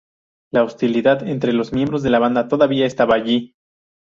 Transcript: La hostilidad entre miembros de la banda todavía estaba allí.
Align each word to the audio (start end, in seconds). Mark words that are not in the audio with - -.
La 0.51 0.63
hostilidad 0.63 1.27
entre 1.27 1.53
miembros 1.73 2.01
de 2.01 2.09
la 2.09 2.17
banda 2.17 2.47
todavía 2.47 2.87
estaba 2.87 3.13
allí. 3.13 3.53